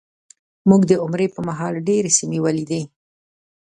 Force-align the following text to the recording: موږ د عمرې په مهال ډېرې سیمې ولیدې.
موږ 0.69 0.81
د 0.89 0.91
عمرې 1.03 1.27
په 1.35 1.39
مهال 1.47 1.73
ډېرې 1.87 2.11
سیمې 2.17 2.39
ولیدې. 2.45 2.81